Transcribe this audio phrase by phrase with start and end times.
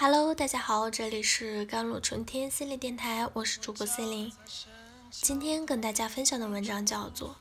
[0.00, 4.32] Hello，大家好，这里是甘露春天心理电台，我是主播 C 琳。
[5.10, 7.30] 今天跟大家分享的文章叫做《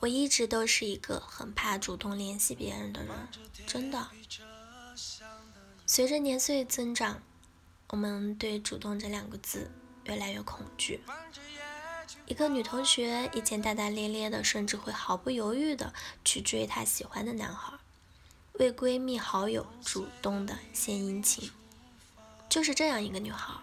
[0.00, 3.10] 我一直都是一个很怕主动联系别人的人》，
[3.66, 4.06] 真的。
[5.86, 7.22] 随着年岁增长，
[7.88, 9.70] 我们对“主动”这两个字
[10.04, 11.00] 越来越恐惧。
[12.26, 17.72] 一个女同学以前大大咧咧的，甚至会毫不犹豫的去追她喜欢的男孩，
[18.58, 21.50] 为闺蜜好友主动的献殷勤。
[22.52, 23.54] 就是这样一个女孩，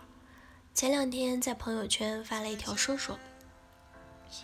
[0.74, 3.20] 前两天在朋友圈发了一条说说。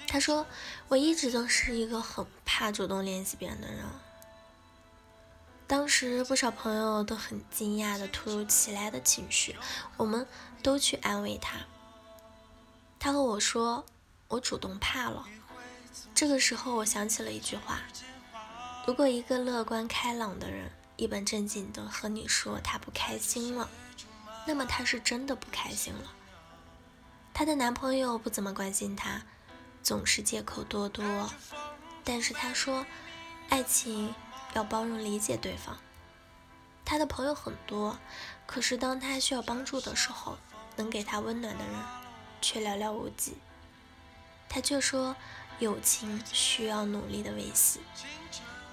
[0.08, 0.46] 她说
[0.88, 3.84] ：“我一直都是一个很怕主动联系别人的人。”
[5.66, 9.56] 当时不少朋友都很惊讶的突如其来的情绪，
[9.98, 10.28] 我们
[10.62, 11.58] 都去安慰她。
[13.00, 13.84] 她和我说
[14.30, 15.26] ：“我主动怕了。”
[16.14, 17.80] 这个时候，我想起了一句话：
[18.86, 23.68] 如果一个乐观开朗的人一本正经的和你说他不开心了。
[24.46, 26.12] 那么她是真的不开心了。
[27.34, 29.22] 她的男朋友不怎么关心她，
[29.84, 31.30] 总是借口多多。
[32.04, 32.86] 但是她说，
[33.50, 34.14] 爱情
[34.54, 35.78] 要包容理解对方。
[36.86, 37.98] 她的朋友很多，
[38.46, 40.38] 可是当她需要帮助的时候，
[40.76, 41.74] 能给她温暖的人
[42.42, 43.38] 却寥寥无几。
[44.48, 45.16] 她却说，
[45.60, 47.80] 友情需要努力的维系。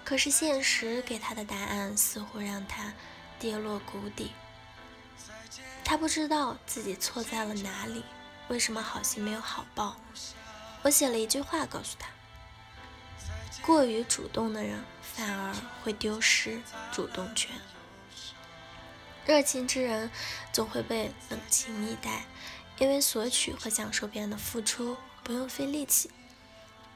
[0.04, 2.92] 可是现实给她的答案似乎让她
[3.38, 4.32] 跌落谷底。
[5.84, 8.02] 他不知道自己错在了哪里，
[8.48, 9.96] 为什么好心没有好报？
[10.82, 12.08] 我写了一句话告诉他：
[13.60, 16.60] 过于主动的人反而会丢失
[16.90, 17.50] 主动权。
[19.24, 20.10] 热情之人
[20.52, 22.24] 总会被冷情以待，
[22.78, 26.10] 因为索取和享受别人的付出不用费力气，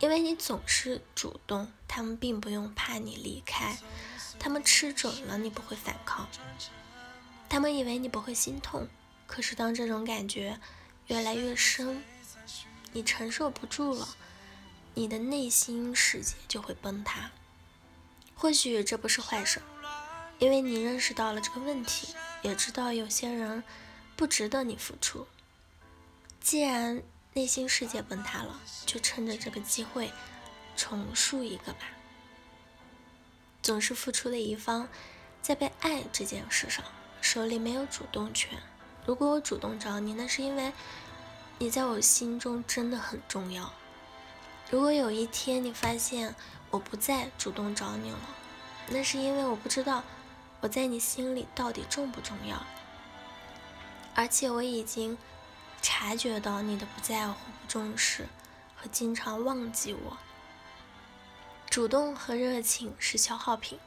[0.00, 3.76] 因为你总是主动，他们并不用怕你离开，
[4.40, 6.28] 他们吃准了你不会反抗。
[7.56, 8.86] 他们以为你不会心痛，
[9.26, 10.60] 可是当这种感觉
[11.06, 12.04] 越来越深，
[12.92, 14.06] 你承受不住了，
[14.92, 17.30] 你的内心世界就会崩塌。
[18.34, 19.62] 或许这不是坏事，
[20.38, 23.64] 因为你认识到了这个问题，也知道有些人
[24.16, 25.26] 不值得你付出。
[26.38, 30.12] 既然内心世界崩塌了，就趁着这个机会
[30.76, 31.86] 重塑一个吧。
[33.62, 34.90] 总是付出的一方，
[35.40, 36.84] 在被爱这件事上。
[37.26, 38.56] 手里没有主动权。
[39.04, 40.72] 如果我主动找你，那是因为
[41.58, 43.72] 你在我心中真的很重要。
[44.70, 46.36] 如果有一天你发现
[46.70, 48.18] 我不再主动找你了，
[48.90, 50.04] 那是因为我不知道
[50.60, 52.64] 我在你心里到底重不重要。
[54.14, 55.18] 而且我已经
[55.82, 58.28] 察觉到你的不在乎、不重视
[58.76, 60.16] 和经常忘记我。
[61.68, 63.80] 主动和热情是消耗品，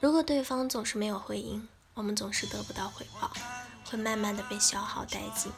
[0.00, 1.68] 如果对方总是没有回应。
[1.94, 3.30] 我们总是得不到回报，
[3.84, 5.52] 会慢慢的被消耗殆尽，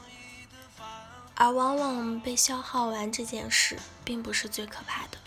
[1.36, 5.18] 而往往被消耗完这件事，并不是最可怕的。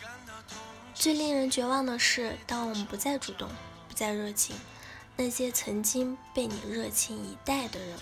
[0.94, 3.50] 最令人绝望的是，当我们不再主动，
[3.88, 4.56] 不再热情，
[5.16, 7.98] 那些曾经被你热情以待的人，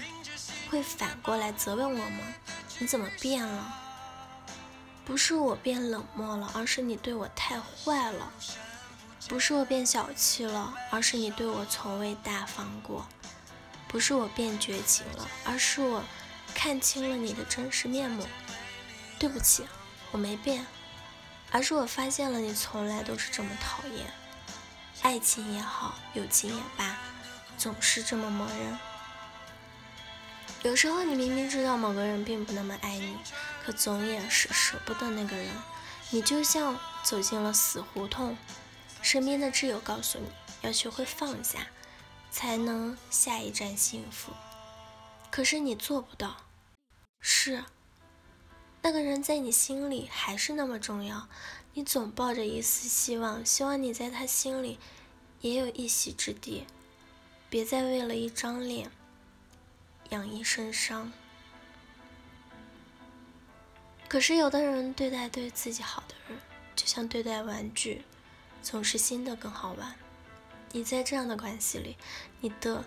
[0.71, 2.21] 会反过来责问我们：
[2.79, 3.81] 你怎么变了？
[5.05, 8.33] 不是我变冷漠了，而是你对我太坏了。
[9.27, 13.07] 不是我变小气了，而是你对我从未大方过；
[13.87, 16.03] 不是我变绝情了，而是我
[16.53, 18.27] 看清了你的真实面目。
[19.17, 19.65] 对不起，
[20.11, 20.65] 我没变，
[21.51, 24.13] 而是我发现了你从来都是这么讨厌。
[25.01, 26.95] 爱情也好，友情也罢，
[27.57, 28.77] 总是这么磨人。
[30.63, 33.17] 有时候你明明知道某个人并不那么爱你，
[33.65, 35.49] 可总也是舍不得那个人。
[36.11, 38.37] 你就像走进了死胡同。
[39.05, 40.25] 身边的挚友告诉你
[40.63, 41.67] 要学会放下，
[42.31, 44.31] 才能下一站幸福。
[45.29, 46.37] 可是你做不到。
[47.19, 47.63] 是，
[48.81, 51.29] 那个人在你心里还是那么重要。
[51.75, 54.79] 你总抱着一丝希望，希望你在他心里
[55.41, 56.65] 也有一席之地。
[57.47, 58.89] 别再为了一张脸
[60.09, 61.13] 养一身伤。
[64.07, 66.39] 可是有的人对待对自己好的人，
[66.75, 68.03] 就像对待玩具。
[68.65, 69.93] 总是新的更好玩。
[70.71, 71.95] 你在这样的关系里，
[72.41, 72.83] 你的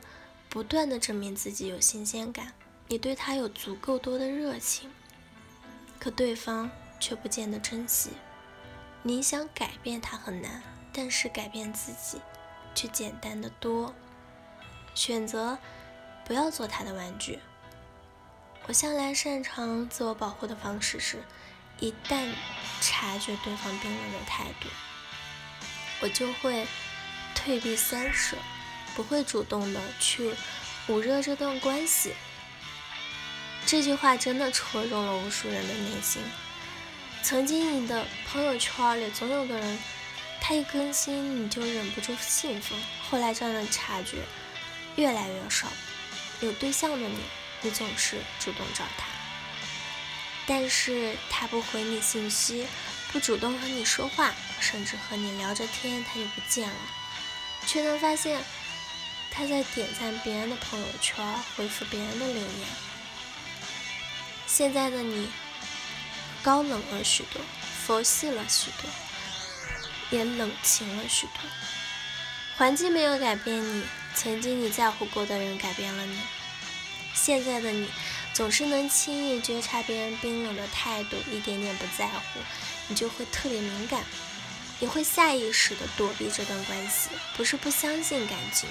[0.49, 2.53] 不断的证明自己有新鲜感，
[2.89, 4.91] 你对他有足够多的热情，
[6.01, 8.11] 可对方却不见得珍惜。
[9.05, 10.61] 你想改变他很难，
[10.93, 12.21] 但是改变自己
[12.75, 13.95] 却简单的多。
[14.97, 15.57] 选择
[16.25, 17.39] 不要做他的玩具。
[18.67, 21.23] 我向来擅长自我保护的方式是，
[21.79, 22.29] 一旦
[22.81, 24.69] 察觉对方冰冷的态度。
[26.00, 26.67] 我就会
[27.35, 28.37] 退避三舍，
[28.95, 30.33] 不会主动的去
[30.89, 32.15] 捂热这段关系。
[33.67, 36.23] 这句话真的戳中了无数人的内心。
[37.23, 39.79] 曾经你的朋友圈里总有个人，
[40.41, 42.79] 他一更新你就忍不住兴奋。
[43.03, 44.19] 后来这样的察觉
[44.97, 45.67] 越来越少。
[46.41, 47.19] 有对象的你，
[47.62, 49.09] 你总是主动找他，
[50.47, 52.65] 但是他不回你信息，
[53.12, 56.76] 不主动和你说话，甚至和你聊着天他就不见了，
[57.66, 58.43] 却能发现
[59.31, 61.25] 他在点赞别人的朋友圈，
[61.56, 62.66] 回复别人的留言。
[64.46, 65.31] 现在的你
[66.43, 67.40] 高冷了许多，
[67.87, 68.90] 佛系了许多，
[70.10, 71.40] 也冷清了许多。
[72.56, 73.84] 环境没有改变你。
[74.14, 76.19] 曾经你在乎过的人改变了你，
[77.14, 77.88] 现在的你
[78.38, 82.38] 总是能轻易觉察别人冰冷的态度，一点点不在乎，
[82.87, 84.05] 你就会特别敏感，
[84.79, 88.69] 你会下意识的躲避这段关系，不是不相信感情，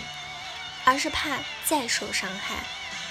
[0.85, 2.63] 而是怕再受伤害。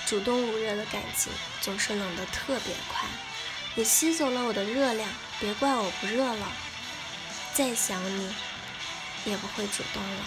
[0.07, 1.31] 主动捂热的感情
[1.61, 3.07] 总是冷得特别快，
[3.75, 6.51] 你吸走了我的热量，别怪我不热了，
[7.53, 8.35] 再想你
[9.27, 10.25] 也不会主动了。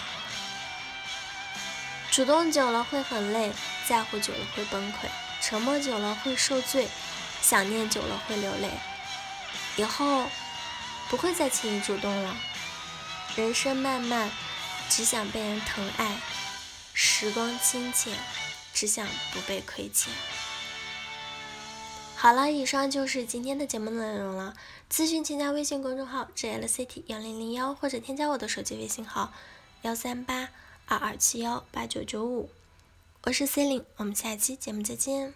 [2.12, 3.50] 主动久了会很累，
[3.88, 5.08] 在乎久了会崩溃，
[5.40, 6.88] 沉默久了会受罪，
[7.42, 8.70] 想念久了会流泪。
[9.76, 10.26] 以后
[11.08, 12.36] 不会再轻易主动了。
[13.36, 14.30] 人生漫漫，
[14.88, 16.16] 只想被人疼爱；
[16.92, 18.16] 时光清浅，
[18.74, 20.12] 只想不被亏欠。
[22.16, 24.54] 好了，以上就是今天的节目内容了。
[24.92, 29.32] 咨询请加微信公众号 jlct 幺零零幺，或者添加我的手机微信号
[29.82, 30.50] 幺三八。
[30.86, 32.50] 二二七幺八九九五，
[33.24, 35.34] 我是 C 琳，我们下期节目再见。